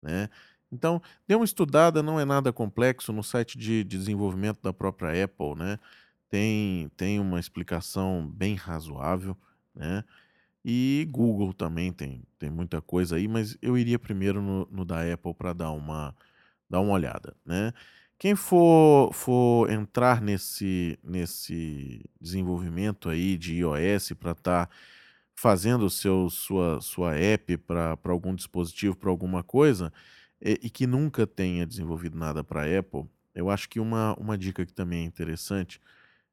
né? 0.00 0.28
Então, 0.70 1.02
dê 1.26 1.34
uma 1.34 1.44
estudada, 1.44 2.00
não 2.00 2.20
é 2.20 2.24
nada 2.24 2.52
complexo, 2.52 3.12
no 3.12 3.24
site 3.24 3.58
de, 3.58 3.82
de 3.82 3.98
desenvolvimento 3.98 4.60
da 4.62 4.72
própria 4.72 5.24
Apple, 5.24 5.56
né? 5.56 5.80
Tem, 6.30 6.88
tem 6.96 7.18
uma 7.18 7.40
explicação 7.40 8.30
bem 8.32 8.54
razoável, 8.54 9.36
né? 9.78 10.04
E 10.64 11.08
Google 11.10 11.54
também 11.54 11.92
tem, 11.92 12.22
tem 12.38 12.50
muita 12.50 12.82
coisa 12.82 13.16
aí, 13.16 13.28
mas 13.28 13.56
eu 13.62 13.78
iria 13.78 13.98
primeiro 13.98 14.42
no, 14.42 14.68
no 14.70 14.84
da 14.84 15.00
Apple 15.12 15.34
para 15.34 15.52
dar 15.52 15.70
uma 15.70 16.14
dá 16.68 16.80
uma 16.80 16.92
olhada, 16.92 17.34
né? 17.46 17.72
Quem 18.18 18.34
for, 18.34 19.12
for 19.14 19.70
entrar 19.70 20.20
nesse, 20.20 20.98
nesse 21.04 22.04
desenvolvimento 22.20 23.08
aí 23.08 23.38
de 23.38 23.54
iOS 23.58 24.12
para 24.18 24.32
estar 24.32 24.66
tá 24.66 24.74
fazendo 25.36 25.88
seu, 25.88 26.28
sua, 26.28 26.80
sua 26.80 27.14
app 27.16 27.56
para 27.58 27.96
algum 28.06 28.34
dispositivo, 28.34 28.96
para 28.96 29.08
alguma 29.08 29.44
coisa, 29.44 29.92
e, 30.42 30.58
e, 30.64 30.70
que 30.70 30.86
nunca 30.86 31.26
tenha 31.28 31.64
desenvolvido 31.64 32.18
nada 32.18 32.42
para 32.42 32.78
Apple, 32.78 33.04
eu 33.34 33.48
acho 33.48 33.68
que 33.68 33.78
uma, 33.78 34.14
uma 34.18 34.36
dica 34.36 34.66
que 34.66 34.72
também 34.72 35.04
é 35.04 35.06
interessante 35.06 35.80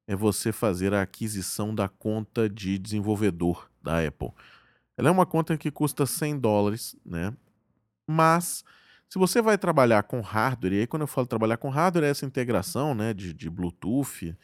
é 0.08 0.16
você 0.16 0.52
fazer 0.52 0.94
a 0.94 1.02
aquisição 1.02 1.74
da 1.74 1.88
conta 1.88 2.50
de 2.50 2.78
desenvolvedor 2.78 3.70
da 3.82 4.06
Apple. 4.06 4.32
Ela 4.98 5.10
é 5.10 5.12
uma 5.12 5.26
conta 5.26 5.58
que 5.58 5.72
custa 5.72 6.06
100 6.06 6.40
dólares, 6.40 6.96
né? 7.06 7.34
Mas 8.08 8.64
se 9.10 9.18
você 9.18 9.42
vai 9.42 9.58
trabalhar 9.58 10.04
com 10.04 10.22
hardware, 10.22 10.74
e 10.74 10.80
aí 10.82 10.88
quando 10.88 11.02
eu 11.02 11.08
falo 11.08 11.28
trabalhar 11.28 11.58
com 11.58 11.70
hardware, 11.70 12.06
é 12.06 12.10
essa 12.10 12.26
integração 12.26 12.94
né, 12.94 13.14
de, 13.14 13.34
de 13.34 13.50
Bluetooth, 13.50 14.36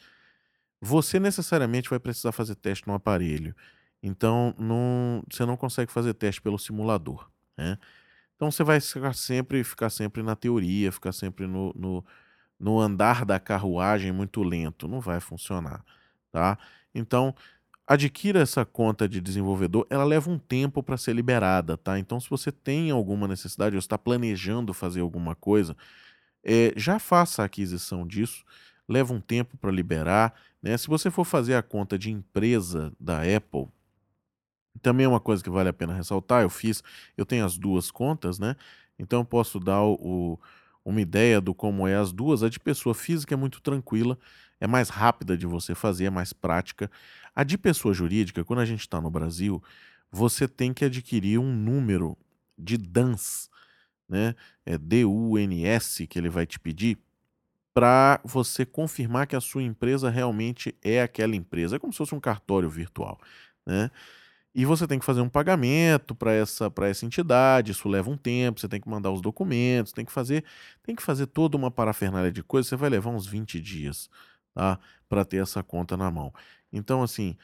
você 0.80 1.20
necessariamente 1.20 1.88
vai 1.88 2.00
precisar 2.00 2.32
fazer 2.32 2.54
teste 2.56 2.86
no 2.88 2.94
aparelho. 2.94 3.54
Então, 4.02 4.54
não, 4.58 5.22
você 5.30 5.46
não 5.46 5.56
consegue 5.56 5.92
fazer 5.92 6.12
teste 6.14 6.42
pelo 6.42 6.58
simulador. 6.58 7.30
Né? 7.56 7.78
Então, 8.34 8.50
você 8.50 8.64
vai 8.64 8.80
ficar 8.80 9.14
sempre, 9.14 9.62
ficar 9.62 9.90
sempre 9.90 10.22
na 10.22 10.34
teoria, 10.34 10.90
ficar 10.90 11.12
sempre 11.12 11.46
no, 11.46 11.72
no, 11.76 12.04
no 12.62 12.78
andar 12.78 13.24
da 13.24 13.40
carruagem 13.40 14.12
muito 14.12 14.40
lento. 14.44 14.86
Não 14.86 15.00
vai 15.00 15.18
funcionar. 15.18 15.84
Tá? 16.30 16.56
Então, 16.94 17.34
adquira 17.86 18.40
essa 18.40 18.64
conta 18.64 19.08
de 19.08 19.20
desenvolvedor, 19.20 19.84
ela 19.90 20.04
leva 20.04 20.30
um 20.30 20.38
tempo 20.38 20.82
para 20.82 20.96
ser 20.96 21.14
liberada, 21.14 21.76
tá? 21.76 21.98
Então, 21.98 22.20
se 22.20 22.30
você 22.30 22.52
tem 22.52 22.90
alguma 22.90 23.26
necessidade 23.26 23.74
ou 23.74 23.80
está 23.80 23.98
planejando 23.98 24.72
fazer 24.72 25.00
alguma 25.00 25.34
coisa, 25.34 25.76
é, 26.44 26.72
já 26.76 26.98
faça 26.98 27.42
a 27.42 27.46
aquisição 27.46 28.06
disso, 28.06 28.44
leva 28.88 29.12
um 29.12 29.20
tempo 29.20 29.56
para 29.58 29.70
liberar, 29.70 30.32
né? 30.62 30.76
Se 30.76 30.86
você 30.86 31.10
for 31.10 31.24
fazer 31.24 31.54
a 31.54 31.62
conta 31.62 31.98
de 31.98 32.10
empresa 32.10 32.92
da 32.98 33.20
Apple, 33.22 33.68
também 34.80 35.04
é 35.04 35.08
uma 35.08 35.20
coisa 35.20 35.42
que 35.42 35.50
vale 35.50 35.68
a 35.68 35.72
pena 35.72 35.94
ressaltar, 35.94 36.42
eu 36.42 36.50
fiz, 36.50 36.82
eu 37.16 37.26
tenho 37.26 37.44
as 37.44 37.58
duas 37.58 37.90
contas, 37.90 38.38
né? 38.38 38.56
Então 38.98 39.20
eu 39.20 39.24
posso 39.24 39.58
dar 39.60 39.82
o, 39.82 39.94
o, 40.00 40.38
uma 40.84 41.00
ideia 41.00 41.40
do 41.40 41.54
como 41.54 41.86
é 41.86 41.96
as 41.96 42.12
duas. 42.12 42.42
A 42.42 42.48
de 42.48 42.58
pessoa 42.60 42.94
física 42.94 43.34
é 43.34 43.36
muito 43.36 43.60
tranquila, 43.60 44.18
é 44.60 44.66
mais 44.66 44.88
rápida 44.88 45.36
de 45.36 45.46
você 45.46 45.74
fazer, 45.74 46.06
é 46.06 46.10
mais 46.10 46.32
prática. 46.32 46.90
A 47.34 47.44
de 47.44 47.56
pessoa 47.56 47.94
jurídica, 47.94 48.44
quando 48.44 48.60
a 48.60 48.64
gente 48.64 48.80
está 48.80 49.00
no 49.00 49.10
Brasil, 49.10 49.62
você 50.10 50.46
tem 50.46 50.72
que 50.72 50.84
adquirir 50.84 51.38
um 51.38 51.54
número 51.54 52.16
de 52.58 52.76
DANS, 52.76 53.50
né? 54.08 54.34
É 54.66 54.76
D-U-N-S 54.76 56.06
que 56.06 56.18
ele 56.18 56.28
vai 56.28 56.46
te 56.46 56.60
pedir 56.60 56.98
para 57.74 58.20
você 58.22 58.66
confirmar 58.66 59.26
que 59.26 59.34
a 59.34 59.40
sua 59.40 59.62
empresa 59.62 60.10
realmente 60.10 60.74
é 60.82 61.02
aquela 61.02 61.34
empresa. 61.34 61.76
É 61.76 61.78
como 61.78 61.92
se 61.92 61.96
fosse 61.96 62.14
um 62.14 62.20
cartório 62.20 62.68
virtual, 62.68 63.18
né? 63.66 63.90
E 64.54 64.66
você 64.66 64.86
tem 64.86 64.98
que 64.98 65.04
fazer 65.04 65.22
um 65.22 65.28
pagamento 65.28 66.14
para 66.14 66.32
essa, 66.32 66.70
essa 66.82 67.06
entidade, 67.06 67.72
isso 67.72 67.88
leva 67.88 68.10
um 68.10 68.16
tempo, 68.18 68.60
você 68.60 68.68
tem 68.68 68.80
que 68.80 68.88
mandar 68.88 69.10
os 69.10 69.22
documentos, 69.22 69.92
tem 69.92 70.04
que 70.04 70.12
fazer, 70.12 70.44
tem 70.82 70.94
que 70.94 71.02
fazer 71.02 71.26
toda 71.26 71.56
uma 71.56 71.70
parafernália 71.70 72.30
de 72.30 72.42
coisas, 72.42 72.68
você 72.68 72.76
vai 72.76 72.90
levar 72.90 73.10
uns 73.10 73.26
20 73.26 73.58
dias, 73.60 74.10
tá? 74.54 74.78
Para 75.08 75.24
ter 75.24 75.38
essa 75.38 75.62
conta 75.62 75.96
na 75.96 76.10
mão. 76.10 76.32
Então, 76.70 77.02
assim, 77.02 77.34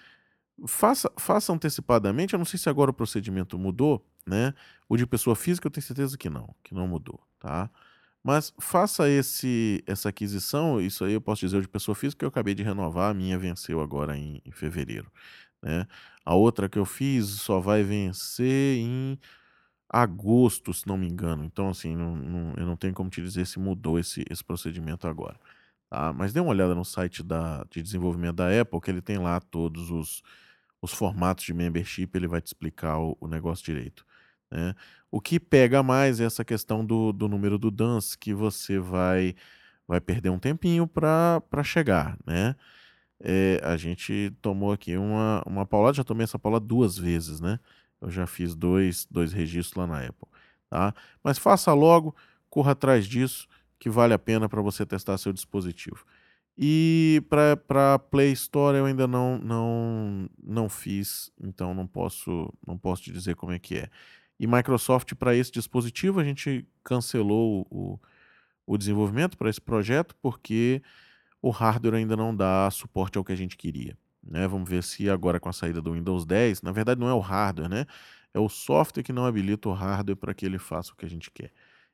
faça, 0.66 1.10
faça 1.18 1.52
antecipadamente, 1.52 2.34
eu 2.34 2.38
não 2.38 2.44
sei 2.44 2.58
se 2.58 2.68
agora 2.68 2.90
o 2.90 2.94
procedimento 2.94 3.58
mudou, 3.58 4.04
né? 4.26 4.52
O 4.88 4.96
de 4.96 5.06
pessoa 5.06 5.34
física 5.36 5.66
eu 5.66 5.70
tenho 5.70 5.84
certeza 5.86 6.16
que 6.18 6.28
não, 6.28 6.54
que 6.62 6.74
não 6.74 6.86
mudou, 6.86 7.20
tá? 7.38 7.70
Mas 8.22 8.52
faça 8.58 9.08
esse 9.08 9.82
essa 9.86 10.08
aquisição, 10.10 10.80
isso 10.80 11.04
aí 11.04 11.14
eu 11.14 11.20
posso 11.20 11.40
dizer 11.40 11.62
de 11.62 11.68
pessoa 11.68 11.94
física, 11.94 12.24
eu 12.24 12.28
acabei 12.28 12.54
de 12.54 12.62
renovar, 12.62 13.10
a 13.10 13.14
minha 13.14 13.38
venceu 13.38 13.80
agora 13.80 14.16
em, 14.18 14.42
em 14.44 14.50
fevereiro. 14.52 15.10
Né? 15.62 15.86
A 16.24 16.34
outra 16.34 16.68
que 16.68 16.78
eu 16.78 16.84
fiz 16.84 17.26
só 17.26 17.60
vai 17.60 17.82
vencer 17.82 18.78
em 18.78 19.18
agosto, 19.88 20.72
se 20.74 20.86
não 20.86 20.96
me 20.96 21.08
engano. 21.08 21.44
Então, 21.44 21.70
assim, 21.70 21.96
não, 21.96 22.14
não, 22.16 22.54
eu 22.56 22.66
não 22.66 22.76
tenho 22.76 22.94
como 22.94 23.10
te 23.10 23.22
dizer 23.22 23.46
se 23.46 23.58
mudou 23.58 23.98
esse, 23.98 24.24
esse 24.30 24.44
procedimento 24.44 25.08
agora. 25.08 25.38
Tá? 25.90 26.12
Mas 26.12 26.32
dê 26.32 26.40
uma 26.40 26.50
olhada 26.50 26.74
no 26.74 26.84
site 26.84 27.22
da, 27.22 27.64
de 27.70 27.82
desenvolvimento 27.82 28.36
da 28.36 28.60
Apple, 28.60 28.80
que 28.80 28.90
ele 28.90 29.00
tem 29.00 29.18
lá 29.18 29.40
todos 29.40 29.90
os, 29.90 30.22
os 30.82 30.92
formatos 30.92 31.44
de 31.44 31.54
membership, 31.54 32.10
ele 32.14 32.28
vai 32.28 32.40
te 32.40 32.48
explicar 32.48 32.98
o, 32.98 33.16
o 33.20 33.26
negócio 33.28 33.64
direito. 33.64 34.04
Né? 34.50 34.74
O 35.10 35.20
que 35.20 35.40
pega 35.40 35.82
mais 35.82 36.20
é 36.20 36.24
essa 36.24 36.44
questão 36.44 36.84
do, 36.84 37.12
do 37.12 37.28
número 37.28 37.58
do 37.58 37.70
dance, 37.70 38.16
que 38.16 38.34
você 38.34 38.78
vai, 38.78 39.34
vai 39.86 40.00
perder 40.00 40.30
um 40.30 40.38
tempinho 40.38 40.86
para 40.86 41.42
chegar. 41.64 42.18
Né? 42.26 42.54
É, 43.20 43.60
a 43.64 43.76
gente 43.76 44.32
tomou 44.40 44.72
aqui 44.72 44.96
uma, 44.96 45.42
uma 45.46 45.66
paulada, 45.66 45.96
já 45.96 46.04
tomei 46.04 46.24
essa 46.24 46.38
paulada 46.38 46.64
duas 46.64 46.96
vezes, 46.96 47.40
né? 47.40 47.58
Eu 48.00 48.10
já 48.10 48.26
fiz 48.26 48.54
dois, 48.54 49.06
dois 49.10 49.32
registros 49.32 49.76
lá 49.76 49.86
na 49.86 50.06
Apple, 50.06 50.28
tá? 50.70 50.94
Mas 51.22 51.36
faça 51.38 51.72
logo, 51.72 52.14
corra 52.48 52.72
atrás 52.72 53.06
disso, 53.06 53.48
que 53.78 53.90
vale 53.90 54.14
a 54.14 54.18
pena 54.18 54.48
para 54.48 54.62
você 54.62 54.86
testar 54.86 55.18
seu 55.18 55.32
dispositivo. 55.32 56.04
E 56.56 57.22
para 57.28 57.98
Play 57.98 58.32
Store 58.32 58.76
eu 58.76 58.84
ainda 58.84 59.06
não, 59.06 59.38
não, 59.38 60.28
não 60.42 60.68
fiz, 60.68 61.30
então 61.40 61.72
não 61.72 61.86
posso, 61.86 62.52
não 62.66 62.76
posso 62.76 63.02
te 63.02 63.12
dizer 63.12 63.36
como 63.36 63.52
é 63.52 63.58
que 63.58 63.76
é. 63.76 63.88
E 64.40 64.46
Microsoft, 64.46 65.14
para 65.14 65.34
esse 65.34 65.52
dispositivo, 65.52 66.18
a 66.18 66.24
gente 66.24 66.66
cancelou 66.82 67.66
o, 67.70 67.98
o 68.66 68.76
desenvolvimento 68.76 69.36
para 69.36 69.50
esse 69.50 69.60
projeto, 69.60 70.16
porque 70.20 70.82
o 71.40 71.50
hardware 71.50 71.94
ainda 71.94 72.16
não 72.16 72.34
dá 72.34 72.70
suporte 72.70 73.18
ao 73.18 73.24
que 73.24 73.32
a 73.32 73.36
gente 73.36 73.56
queria. 73.56 73.96
Né? 74.22 74.46
Vamos 74.46 74.68
ver 74.68 74.82
se 74.82 75.08
agora 75.08 75.40
com 75.40 75.48
a 75.48 75.52
saída 75.52 75.80
do 75.80 75.92
Windows 75.92 76.26
10, 76.26 76.62
na 76.62 76.72
verdade 76.72 77.00
não 77.00 77.08
é 77.08 77.14
o 77.14 77.20
hardware, 77.20 77.68
né? 77.68 77.86
É 78.34 78.38
o 78.38 78.48
software 78.48 79.02
que 79.02 79.12
não 79.12 79.24
habilita 79.24 79.68
o 79.68 79.72
hardware 79.72 80.16
para 80.16 80.34
que 80.34 80.44
ele 80.44 80.58
faça 80.58 80.92
o 80.92 80.96
que 80.96 81.06
a 81.06 81.08
gente 81.08 81.30
quer. 81.30 81.50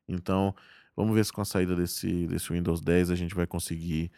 Então, 0.08 0.54
vamos 0.96 1.14
ver 1.14 1.24
se 1.24 1.32
com 1.32 1.40
a 1.40 1.44
saída 1.44 1.76
desse, 1.76 2.26
desse 2.26 2.52
Windows 2.52 2.80
10 2.80 3.10
a 3.10 3.14
gente 3.14 3.34
vai 3.34 3.46
conseguir 3.46 4.10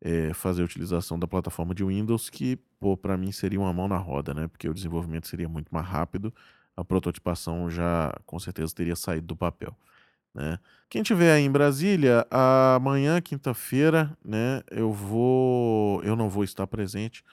é, 0.00 0.32
fazer 0.34 0.62
a 0.62 0.64
utilização 0.64 1.18
da 1.18 1.26
plataforma 1.26 1.74
de 1.74 1.82
Windows, 1.82 2.30
que, 2.30 2.58
para 3.02 3.16
mim 3.16 3.32
seria 3.32 3.58
uma 3.58 3.72
mão 3.72 3.88
na 3.88 3.96
roda, 3.96 4.34
né? 4.34 4.46
Porque 4.46 4.68
o 4.68 4.74
desenvolvimento 4.74 5.26
seria 5.26 5.48
muito 5.48 5.68
mais 5.74 5.86
rápido, 5.86 6.32
a 6.76 6.84
prototipação 6.84 7.70
já 7.70 8.12
com 8.26 8.38
certeza 8.38 8.74
teria 8.74 8.94
saído 8.94 9.28
do 9.28 9.36
papel. 9.36 9.76
Né? 10.34 10.58
Quem 10.90 11.02
tiver 11.02 11.32
aí 11.32 11.44
em 11.44 11.50
Brasília, 11.50 12.26
amanhã, 12.30 13.20
quinta-feira, 13.20 14.16
né, 14.24 14.62
eu 14.70 14.92
vou, 14.92 16.02
eu 16.02 16.16
não 16.16 16.28
vou 16.28 16.44
estar 16.44 16.66
presente, 16.66 17.24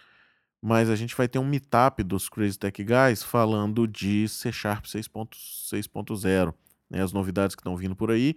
mas 0.62 0.89
a 0.89 0.96
gente 0.96 1.15
vai 1.15 1.27
ter 1.27 1.39
um 1.39 1.46
meetup 1.46 2.03
dos 2.03 2.29
Crazy 2.29 2.58
Tech 2.58 2.84
Guys 2.84 3.24
falando 3.24 3.88
de 3.88 4.27
C 4.27 4.51
Sharp 4.51 4.86
6.0, 4.86 6.54
né, 6.89 7.02
as 7.04 7.12
novidades 7.12 7.56
que 7.56 7.62
estão 7.62 7.75
vindo 7.75 7.95
por 7.95 8.12
aí. 8.12 8.36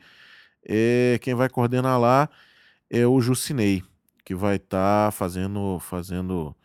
É, 0.66 1.18
quem 1.22 1.34
vai 1.34 1.48
coordenar 1.48 2.00
lá 2.00 2.28
é 2.90 3.06
o 3.06 3.20
Jucinei, 3.20 3.82
que 4.24 4.34
vai 4.34 4.56
estar 4.56 5.06
tá 5.06 5.10
fazendo, 5.10 5.78
fazendo 5.80 6.56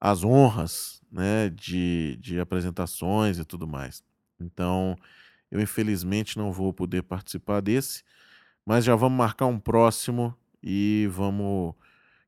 as 0.00 0.24
honras 0.24 1.02
né, 1.10 1.50
de, 1.50 2.16
de 2.20 2.40
apresentações 2.40 3.38
e 3.38 3.44
tudo 3.44 3.66
mais. 3.66 4.02
Então, 4.40 4.96
eu 5.52 5.60
infelizmente 5.60 6.36
não 6.36 6.50
vou 6.50 6.72
poder 6.72 7.02
participar 7.02 7.60
desse, 7.60 8.02
mas 8.66 8.84
já 8.84 8.96
vamos 8.96 9.16
marcar 9.16 9.46
um 9.46 9.58
próximo 9.58 10.36
e 10.60 11.08
vamos 11.12 11.74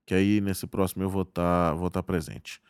que 0.07 0.15
aí 0.15 0.41
nesse 0.41 0.67
próximo 0.67 1.03
eu 1.03 1.11
vou 1.11 1.23
estar 1.23 1.71
tá, 1.71 1.75
vou 1.75 1.91
tá 1.91 2.03
presente. 2.03 2.61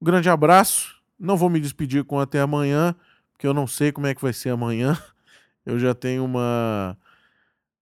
Um 0.00 0.04
grande 0.06 0.30
abraço. 0.30 0.98
Não 1.18 1.36
vou 1.36 1.50
me 1.50 1.60
despedir 1.60 2.04
com 2.04 2.18
até 2.18 2.40
amanhã, 2.40 2.94
porque 3.32 3.46
eu 3.46 3.52
não 3.52 3.66
sei 3.66 3.92
como 3.92 4.06
é 4.06 4.14
que 4.14 4.22
vai 4.22 4.32
ser 4.32 4.50
amanhã. 4.50 4.96
Eu 5.66 5.78
já 5.78 5.94
tenho 5.94 6.24
uma 6.24 6.96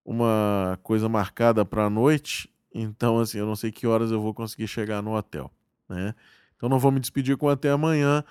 uma 0.05 0.79
coisa 0.83 1.09
marcada 1.09 1.65
para 1.65 1.85
a 1.85 1.91
noite 1.91 2.51
então, 2.73 3.19
assim, 3.19 3.39
eu 3.39 3.47
não 3.47 3.57
sei 3.57 3.73
que 3.73 3.87
horas 3.87 4.11
eu 4.11 4.21
vou 4.21 4.35
conseguir 4.35 4.69
chegar 4.69 5.03
no 5.03 5.17
hotel, 5.17 5.51
né? 5.89 6.15
Então, 6.57 6.69
não 6.69 6.79
vou 6.79 6.91
me 6.91 7.01
despedir 7.01 7.37
com 7.37 7.49
até 7.49 7.71
amanhã. 7.71 8.25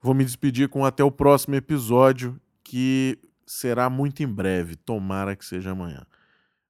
Vou 0.00 0.14
me 0.14 0.24
despedir 0.24 0.68
com 0.68 0.84
até 0.84 1.04
o 1.04 1.10
próximo 1.10 1.54
episódio, 1.54 2.40
que 2.72 3.18
será 3.46 3.90
muito 3.90 4.22
em 4.22 4.26
breve. 4.26 4.76
Tomara 4.76 5.36
que 5.36 5.44
seja 5.44 5.72
amanhã. 5.72 6.06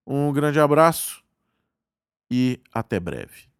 Um 0.04 0.32
grande 0.32 0.58
abraço 0.58 1.22
e 2.28 2.60
até 2.74 2.98
breve. 2.98 3.51